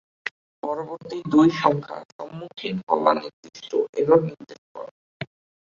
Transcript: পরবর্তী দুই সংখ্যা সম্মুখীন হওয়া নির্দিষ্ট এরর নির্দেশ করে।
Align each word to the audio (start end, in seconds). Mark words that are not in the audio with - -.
পরবর্তী 0.63 1.17
দুই 1.31 1.47
সংখ্যা 1.61 1.97
সম্মুখীন 2.15 2.75
হওয়া 2.89 3.11
নির্দিষ্ট 3.15 3.71
এরর 3.99 4.19
নির্দেশ 4.27 4.61
করে। 4.73 4.91